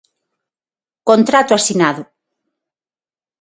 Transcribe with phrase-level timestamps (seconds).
[1.09, 2.03] Contrato asinado.